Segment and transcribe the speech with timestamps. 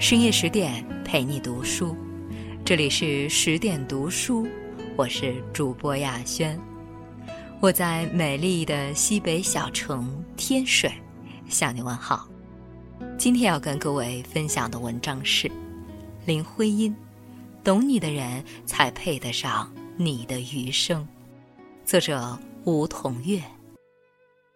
[0.00, 1.94] 深夜十点陪你读书，
[2.64, 4.48] 这里是十点读书，
[4.96, 6.58] 我是主播亚轩。
[7.60, 10.90] 我在美丽的西北小城天水
[11.50, 12.26] 向你问好。
[13.18, 15.52] 今天要跟各位分享的文章是
[16.24, 16.96] 林徽因，
[17.62, 21.06] 懂你的人才配得上你的余生。
[21.84, 23.38] 作者吴桐月。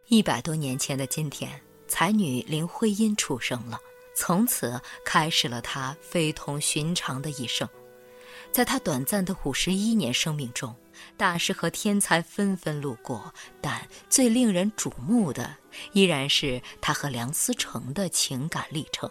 [0.08, 1.50] 一百多年前的今天，
[1.86, 3.78] 才女林徽因出生了。
[4.14, 7.68] 从此开始了他非同寻常的一生，
[8.52, 10.74] 在他短暂的五十一年生命中，
[11.16, 15.54] 大师和天才纷纷路过，但最令人瞩目的
[15.92, 19.10] 依然是他和梁思成的情感历程。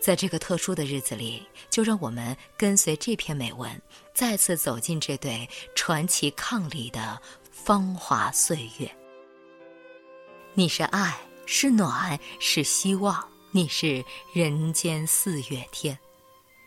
[0.00, 3.80] 在这个特殊的日子里，就让我们跟随这篇美文，
[4.12, 7.18] 再次走进这对传奇伉俪的
[7.50, 8.90] 芳华岁月。
[10.52, 13.33] 你是爱，是暖，是希望。
[13.56, 15.96] 你是人间四月天，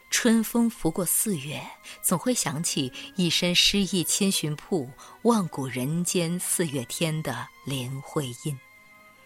[0.10, 1.62] 春风拂过四月，
[2.02, 4.90] 总会想起一身诗意千寻瀑，
[5.24, 8.58] 万古人间四月天的林徽因。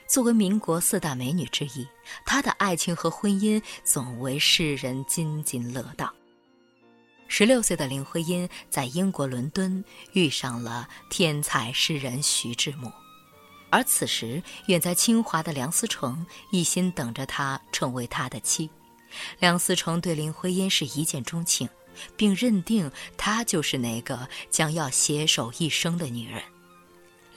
[0.08, 1.88] 作为民国四大美女之一，
[2.26, 6.12] 她的爱情和婚姻总为世人津津乐道。
[7.28, 12.92] 十六岁的林徽因在英国伦敦遇上了天才诗人徐志摩。
[13.72, 18.70] 而此时，远在清华的梁思成一心等着她成为他的妻。
[19.40, 21.68] 梁思成对林徽因是一见钟情，
[22.16, 26.44] 并认定她就是那个将要携手一生的女人。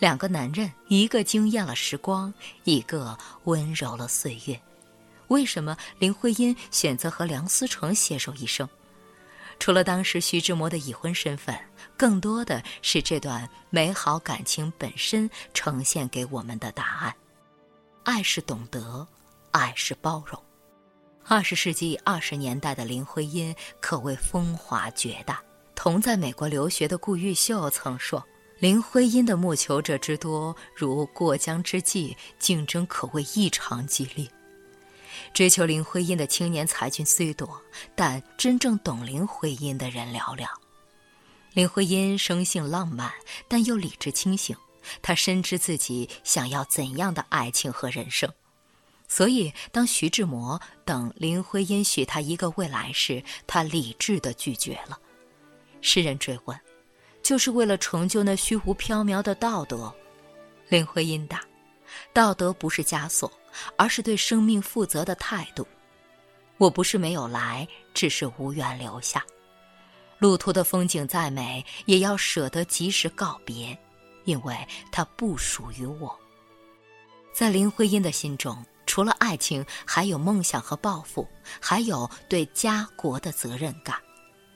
[0.01, 4.61] 两个男人，一个惊艳了时光，一个温柔了岁月。
[5.29, 8.69] 为什么林徽因选择和梁思成携手一生？
[9.59, 11.59] 除了当时徐志摩的已婚身份，
[11.97, 17.15] 更多的是这段美好感情本身呈现给我们的答案。
[18.03, 19.07] 爱是懂得，
[19.53, 20.41] 爱是包容。
[21.27, 25.39] 二十世纪二十年代的林徽因可谓风华绝代。
[25.75, 28.23] 同在美国留学的顾玉秀曾说
[28.61, 34.29] ：“林徽因的慕求者之多，如过江之鲫，竞争可谓异常激烈。”
[35.35, 37.61] 追求林徽因的青年才俊虽多，
[37.97, 40.47] 但真正懂林徽因的人寥寥。
[41.55, 43.13] 林徽因生性浪漫，
[43.49, 44.57] 但又理智清醒。
[45.03, 48.33] 她深知自己想要怎样的爱情和人生，
[49.09, 54.99] 所以当徐志摩等林徽因许他一个未来时，他理智地拒绝了。
[55.81, 56.57] 诗人追问
[57.25, 59.93] ：“就是为了成就那虚无缥缈的道德？”
[60.69, 61.43] 林徽因答
[62.13, 63.29] ：“道德不是枷锁。”
[63.77, 65.67] 而是对生命负责的态度。
[66.59, 69.25] 我不是没有来，只是无缘留下。
[70.19, 73.77] 路途的风景再美，也要舍得及时告别，
[74.25, 74.57] 因为
[74.93, 76.17] 它不属于我。
[77.35, 81.29] 在林徽因的心中，除了爱情，还有梦想和抱负，
[81.61, 83.97] 还有对家国的责任感。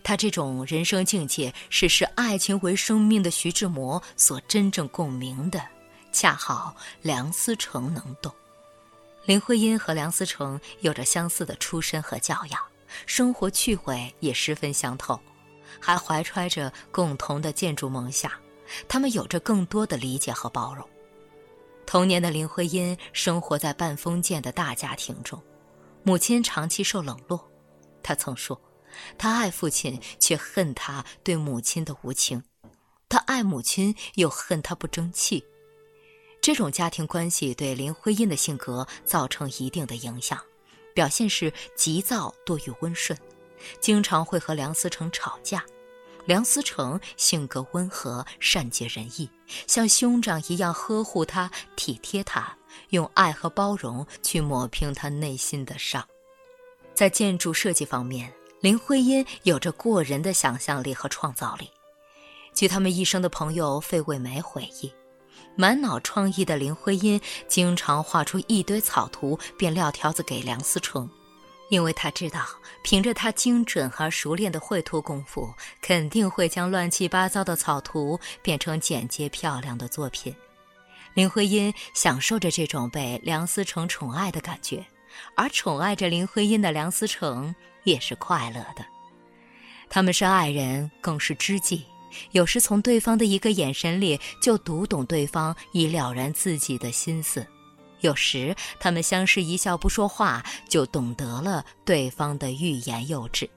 [0.04, 5.60] 他这种人生境界，是视爱情为生命的徐志摩所真正共鸣的，
[6.12, 8.32] 恰好梁思成能懂。
[9.28, 12.58] 林徽因和梁思成有着相似的出身和教养，
[13.04, 15.20] 生活趣味也十分相投，
[15.78, 18.32] 还怀揣着共同的建筑梦想。
[18.88, 20.88] 他们有着更多的理解和包容。
[21.84, 25.38] 童年的林徽因生活在半封建的大家庭中，
[26.02, 27.46] 母亲长期受冷落。
[28.02, 28.58] 她曾说
[29.18, 32.40] ：“她爱父亲，却恨他对母亲的无情；
[33.10, 35.44] 她爱母亲，又恨他不争气。”
[36.48, 40.42] 这种家庭关系对林徽因的性格造成一定的影响，
[40.94, 43.18] 表现是急躁多于温顺，
[43.80, 45.62] 经常会和梁思成吵架。
[46.24, 49.28] 梁思成性格温和，善解人意，
[49.66, 52.56] 像兄长一样呵护他、体贴他，
[52.88, 56.02] 用爱和包容去抹平他内心的伤。
[56.94, 58.32] 在建筑设计方面，
[58.62, 61.68] 林徽因有着过人的想象力和创造力。
[62.54, 64.90] 据他们一生的朋友费慰梅回忆。
[65.60, 71.10] 满脑创意的林徽因经常画出一堆草图，便撂条子给梁思成，
[71.68, 72.46] 因为他知道，
[72.84, 75.52] 凭着他精准而熟练的绘图功夫，
[75.82, 80.32] 肯定会将乱七八糟的草图变成简洁漂亮的作品。
[81.12, 84.86] 林徽因享受着这种被梁思成宠爱的感觉，
[85.34, 87.52] 而宠爱着林徽因的梁思成
[87.82, 88.86] 也是快乐的。
[89.90, 91.84] 他们是爱人，更是知己。
[92.32, 97.46] 有时从对方的一个眼神里就读懂对方已了然自己的心思，
[98.00, 103.48] 有时他们相视一笑不说话，就懂得了对方的欲言又止。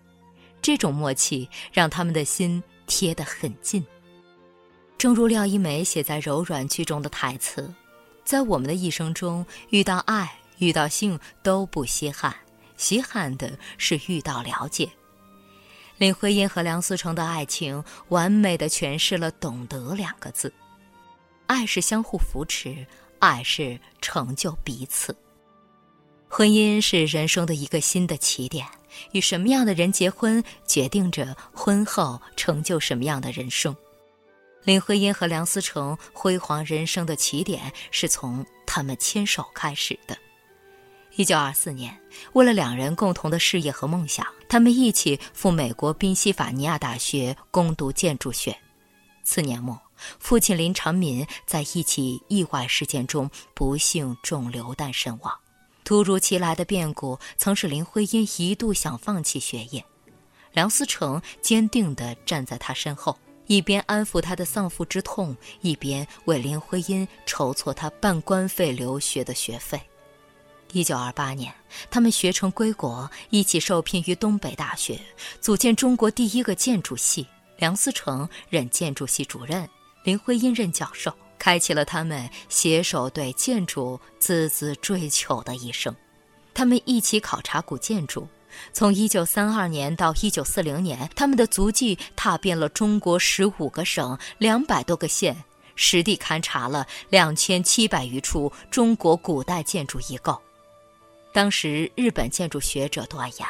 [0.62, 3.86] 这种默契让他们的心贴得很近。
[4.98, 7.74] 正如廖一梅写在《柔软》剧中的台词
[8.24, 12.36] ：“在我们的一生中，遇到爱、遇到性都不稀罕，
[12.78, 14.88] 稀罕的是遇到了解。
[16.02, 20.52] 林徽因和梁思成的爱情，完美的诠释了“懂得”两个字。
[21.46, 22.88] 爱是相互扶持，
[23.20, 25.16] 爱是成就彼此。
[26.28, 28.66] 婚姻是人生的一个新的起点，
[29.12, 33.76] 与什么样的人结婚，决定着婚后成就什么样的人生。
[34.64, 40.18] 林徽因和梁思成辉煌人生的起点，是从他们牵手开始的。
[41.18, 42.00] 一九二四年，
[42.32, 48.58] 为了两人共同的事业和梦想，他们一起赴美国宾夕法尼亚大学攻读建筑学。
[49.22, 49.78] 次年末，
[50.20, 55.38] 父亲林长民在一起意外事件中不幸中流弹身亡。
[55.84, 59.84] 突如其来的变故曾使林徽因一度想放弃学业，
[60.54, 69.82] 梁思成坚定地站在他身后，一边安抚他的丧父之痛，一边为林徽因筹措他半官费留学的学费。
[70.74, 71.54] 一九二八年，
[71.90, 75.00] 他们学成归国，一起受聘于东北大学，
[75.40, 77.28] 组建中国第一个建筑系。
[77.58, 79.70] 梁思成任建筑系主任，
[80.04, 81.14] 林徽因任教授。
[81.38, 85.96] 开启了他们携手对建筑孜孜追求的一生。
[86.54, 88.28] 他们一起考察古建筑，
[88.74, 95.36] 从1932年到1940年，他们的足迹踏遍了中国十五个省、两百多个县，
[95.76, 100.40] 实地勘察了两千七百余处中国古代建筑遗构。
[101.34, 103.48] 当时，日本建筑学者断言，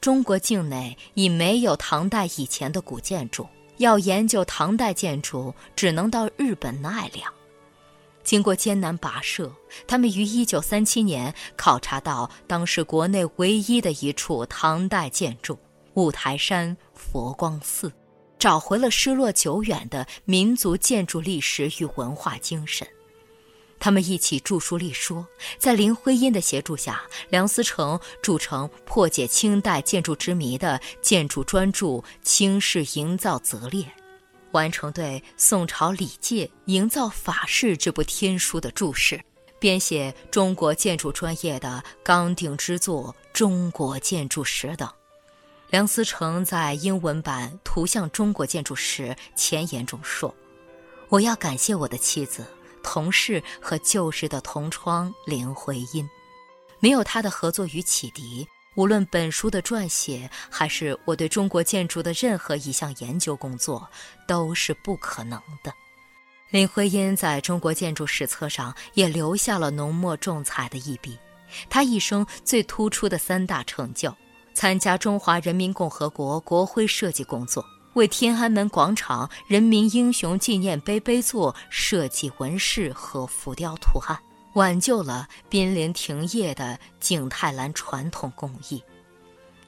[0.00, 3.46] 中国境内已没有唐代以前的古建筑。
[3.76, 7.32] 要研究唐代建筑，只能到日本奈良。
[8.24, 9.52] 经过艰难跋涉，
[9.86, 15.56] 他们于1937年考察到当时国内唯一的一处唐代建筑——
[15.94, 17.92] 五台山佛光寺，
[18.36, 22.86] 找回了失落久远的民族建筑历史与文化精神。
[23.80, 25.26] 他们一起著书立说，
[25.58, 31.86] 在林徽因的协助下，梁思成著成破解清代建筑之谜的建筑专著
[32.22, 33.84] 《清室营造则列》，
[34.50, 39.20] 完成对宋朝礼界营造法式这部天书的注释，
[39.58, 44.88] 编写中国建筑专业的纲鼎之作《中国建筑史》等。
[45.70, 50.34] 梁思成在英文版《图像中国建筑史》前言中说
[51.10, 52.44] ：“我要感谢我的妻子。”
[52.90, 56.08] 同事和旧时的同窗林徽因，
[56.80, 63.86] 没有他的合作与启迪，无论本书的撰写，还是我对中国建筑的任何一项研究工作，
[64.26, 65.70] 都是不可能的。
[66.48, 71.18] 林徽因在中国建筑史册上也留下了浓墨重彩的一笔。
[71.68, 74.16] 他一生最突出的三大成就：
[74.54, 77.62] 参加中华人民共和国国徽设计工作。
[77.94, 84.18] 为天安门广场人民英雄纪念碑碑座设计纹饰和浮雕图案，
[84.54, 88.82] 挽救了濒临停业的景泰蓝传统工艺。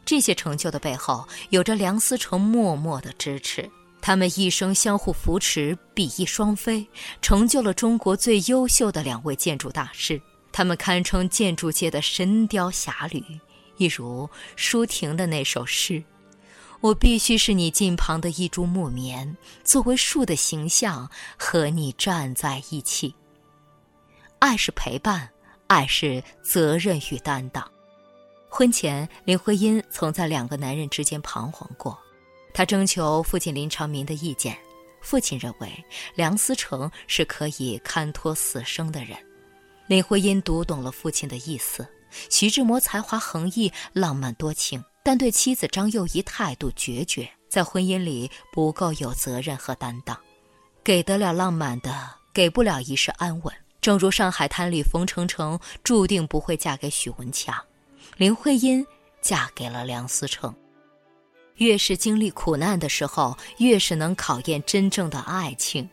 [0.05, 3.69] 这些成就的背后，有着梁思成默默的支持。
[4.03, 6.87] 他们一生相互扶持，比翼双飞，
[7.21, 10.21] 成就了中国最优秀的两位建筑大师。
[10.53, 13.23] 他们堪称建筑界的神雕侠侣，
[13.77, 16.03] 一如舒婷的那首诗。
[16.81, 23.15] 我必须是你近旁的一株木棉，作为树的形象和你站在一起。
[24.39, 25.29] 爱是陪伴，
[25.67, 27.71] 爱是责任与担当。
[28.49, 31.99] 婚前，林徽因曾在两个男人之间彷徨过，
[32.55, 34.57] 她征求父亲林长民的意见，
[35.03, 39.19] 父亲认为梁思成是可以堪托死生的人。
[39.87, 41.87] 林徽因读懂了父亲的意思，
[42.31, 44.83] 徐志摩才华横溢，浪漫多情。
[45.03, 50.19] 但对妻子张幼仪态度决绝，在婚姻里不够有责任和担当，
[50.85, 53.55] 给得了浪漫的，给不了一世安稳。
[53.81, 57.57] 正如《上海滩》里冯程程注定不会嫁给许文强，
[58.19, 58.87] 林徽因
[59.23, 60.55] 嫁给了梁思成。
[61.57, 65.89] 越是经历苦难的时候，越是能考验真正的爱情。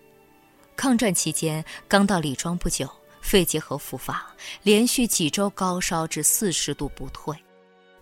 [0.75, 2.89] 抗战期间，刚到李庄不久，
[3.21, 4.25] 肺结核复发，
[4.63, 7.33] 连续几周高烧至四十度不退。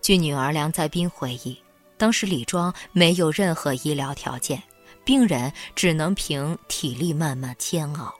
[0.06, 1.60] 据女儿梁在斌回忆，
[1.98, 4.62] 当时李庄没有任何医疗条件，
[5.04, 8.14] 病人只能凭体力慢慢煎熬。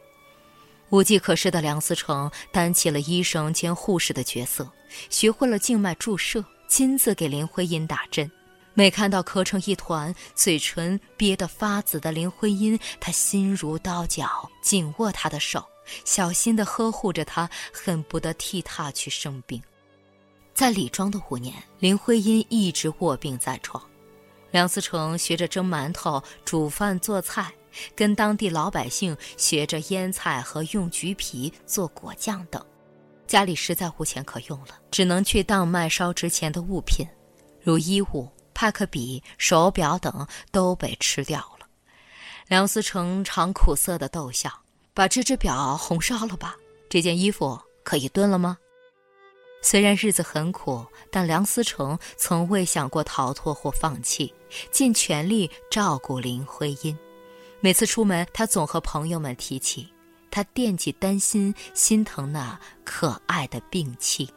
[0.88, 4.68] 无计可施的梁思成担起了医生兼护士的角色，
[5.10, 8.28] 学会了静脉注射，亲自给林徽因打针。
[8.74, 15.64] 每看到咳成一团、嘴唇憋得发紫的林徽因，他心如刀绞，紧握她的手，
[16.04, 19.62] 小心地呵护着她，恨不得替她去生病。
[20.56, 23.84] 在李庄的五年，林徽因一直卧病在床，
[24.50, 27.52] 梁思成学着蒸馒头、煮饭、做菜，
[27.94, 32.64] 跟当地老百姓学着腌菜和用橘皮做果酱等。
[33.26, 37.06] 家里实在无钱可用了，只能去当卖烧值钱的物品，
[37.60, 41.66] 如衣物、帕克笔、手表等都被吃掉了。
[42.48, 44.50] 梁思成常苦涩的逗笑
[44.94, 46.56] ：“把这只表红烧了吧，
[46.88, 48.56] 这件衣服可以炖了吗？”
[49.68, 54.32] 虽然日子很苦，但梁思成从未想过逃脱或放弃，
[54.70, 56.96] 尽全力照顾林徽因。
[57.58, 59.92] 每次出门，他总和朋友们提起，
[60.30, 64.30] 他惦记、担心、心疼那可爱的病气。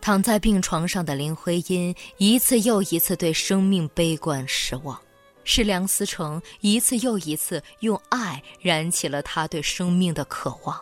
[0.00, 4.96] 躺在病床上的林徽因，一次又一次对生命悲观失望，
[5.42, 10.80] 是梁思成一次又一次用爱燃起了他对生命的渴望。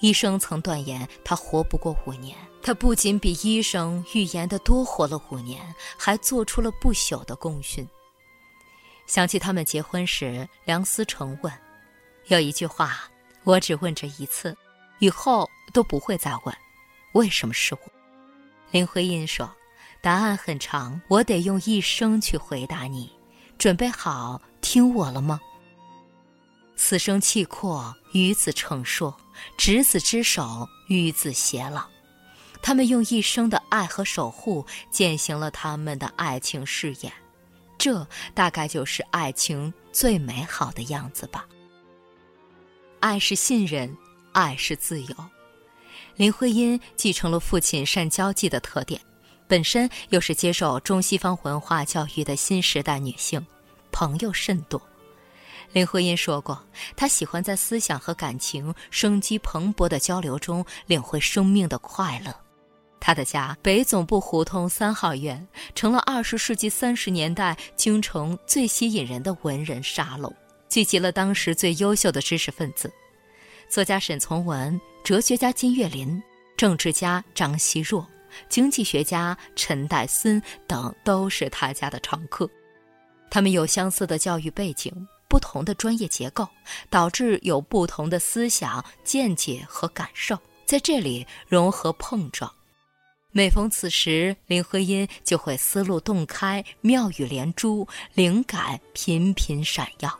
[0.00, 2.36] 医生曾断言他活不过五年。
[2.62, 5.62] 他不仅比医生预言的多活了五年，
[5.96, 7.88] 还做出了不朽的功勋。
[9.06, 11.52] 想起他们结婚时，梁思成问
[12.26, 13.08] ：“有一句话，
[13.44, 14.56] 我只问这一次，
[14.98, 16.56] 以后都不会再问，
[17.12, 17.80] 为什么是我？”
[18.72, 19.48] 林徽因说
[20.02, 23.12] ：“答案很长，我得用一生去回答你。
[23.58, 25.40] 准备好听我了吗？”
[26.76, 29.16] 死生契阔，与子成说，
[29.56, 31.84] 执子之手，与子偕老。
[32.62, 37.12] 他们用一生的爱和守护践行了他们的爱情誓言，
[37.78, 41.46] 这大概就是爱情最美好的样子吧。
[43.00, 43.96] 爱是信任，
[44.32, 45.16] 爱是自由。
[46.16, 49.00] 林徽因继承了父亲善交际的特点，
[49.46, 53.44] 本身又是接受中西方文化教育的新时代女性，
[53.92, 54.80] 朋友甚多。
[55.72, 56.62] 林徽因说过，
[56.96, 62.34] 她喜欢在思想和感情生机蓬勃的交流中领会生命的快乐。
[62.98, 65.46] 他的家北总部胡同三号院
[65.76, 70.34] 成了二十世纪三十年代京城最吸引人的文人沙龙，
[70.68, 72.90] 聚集了当时最优秀的知识分子，
[73.68, 76.20] 作家沈从文、哲学家金岳霖、
[76.56, 78.04] 政治家张奚若、
[78.48, 82.50] 经济学家陈岱孙等都是他家的常客。
[83.30, 84.90] 他们有相似的教育背景，
[85.36, 86.48] 不同的专业结构，
[86.88, 92.50] 导致有不同的思想见解和感受，在这里融合碰撞。
[93.32, 100.18] 每逢此时，林徽因就会思路洞开，妙语连珠，灵感频频闪耀。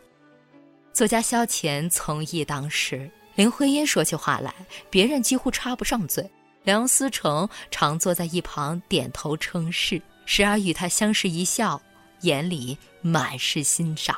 [0.93, 4.55] 作家萧乾从艺当时，林徽因说起话来，
[4.91, 6.31] 别人几乎插不上嘴。
[6.63, 11.81] 梁思成常坐在一旁点头称是，时而与他相视一笑，
[12.21, 14.15] 眼里满是欣赏。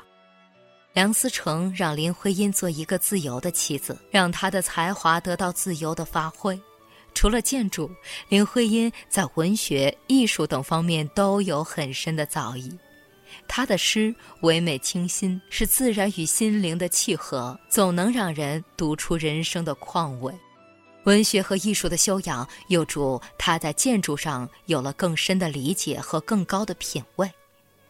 [0.99, 6.61] 梁思成让林徽因做一个自由的妻子，让她的才华得到自由的发挥。
[7.15, 7.89] 除了建筑，
[8.29, 12.77] 林徽因在文学、艺术等方面都有很深的造诣。
[13.47, 20.35] 她的诗唯美清新，是自然与心灵的契合，总能让人读出人生的况味。
[21.05, 27.31] 文学和艺术的修养，又助她在建筑上有了更深的理解和更高的品味。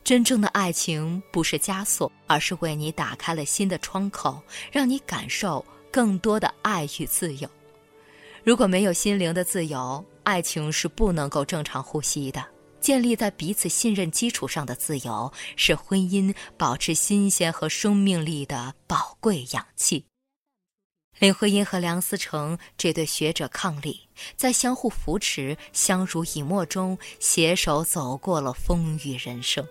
[0.09, 7.51] 真正的爱情不是枷锁，而是为你打开了新的窗口，让你感受更多的爱与自由。
[8.43, 12.43] 如果没有心灵的自由，爱情是不能够正常呼吸的。
[12.81, 20.07] 建立在彼此信任基础上的自由，是婚姻保持新鲜和生命力的宝贵氧气。
[21.19, 23.95] 林徽因和梁思成这对学者伉俪，
[24.37, 29.69] 在相互扶持、相濡以沫中，携手走过了风雨人生。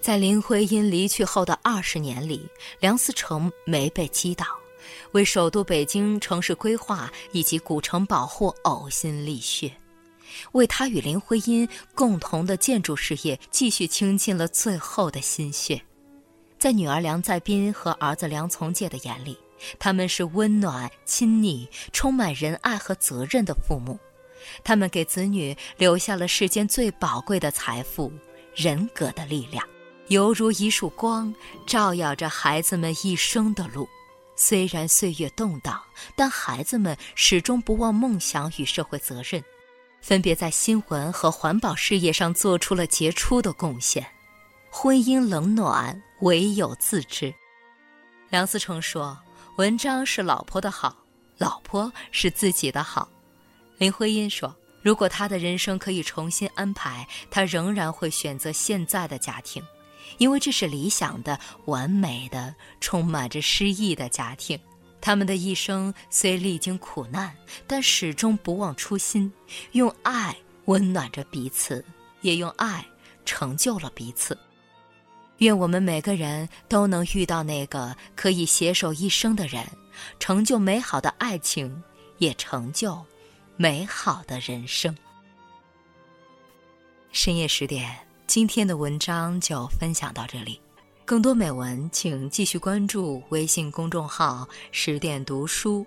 [0.00, 2.48] 在林徽因离去后的二十年里，
[2.80, 4.46] 梁思成没被击倒。
[5.12, 9.70] 为首都北京城市规划以及古城保护呕心沥血，
[10.52, 15.80] 为他与林徽因共同的建筑事业继续倾尽了最后的心血。
[16.58, 19.36] 在女儿梁再斌和儿子梁从诫的眼里，
[19.78, 23.98] 他们是温暖、亲昵、充满仁爱和责任的父母。
[24.64, 28.10] 他们给子女留下了世间最宝贵的财富——
[28.56, 29.66] 人格的力量，
[30.10, 31.32] 犹如一束光，
[31.64, 33.88] 照耀着孩子们一生的路。
[34.34, 35.80] 虽然岁月动荡，
[36.16, 39.40] 但孩子们始终不忘梦想与社会责任，
[40.00, 44.04] 分别在新闻和环保事业上做出了杰出的贡献。
[44.68, 47.32] 婚姻冷暖，唯有自知。
[48.30, 49.16] 梁思成说
[49.58, 50.96] ：“文章是老婆的好，
[51.38, 53.08] 老婆是自己的好。”
[53.78, 54.52] 林徽因说
[54.82, 59.62] ：“如果她的人生可以重新安排，她仍然会选择现在的家庭。”
[60.18, 64.58] 因为这是理想的、完美的、充满着诗意的家庭。
[65.00, 67.34] 他们的一生虽历经苦难，
[67.66, 69.32] 但始终不忘初心，
[69.72, 70.36] 用爱
[70.66, 71.82] 温暖着彼此，
[72.20, 72.84] 也用爱
[73.24, 74.36] 成就了彼此。
[75.38, 79.66] 愿我们每个人都能遇到那个可以携手一生的人，
[80.18, 81.82] 成就美好的爱情，
[82.18, 83.02] 也成就
[83.56, 84.94] 美好的人生。
[87.10, 87.98] 深夜十点，
[88.30, 90.60] 今天的文章就分享到这里。
[91.04, 95.84] 更多美文，请继续关注微信公众号“十点读书”，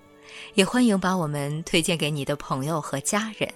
[0.53, 3.49] 也欢迎把我们推荐给你的朋友和家人。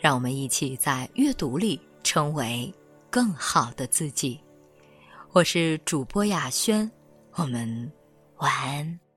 [0.00, 2.74] 让我们一起在阅读里成为
[3.08, 4.40] 更好的自己。
[5.30, 6.90] 我是主播雅轩，
[7.34, 7.92] 我们
[8.38, 9.07] 晚安。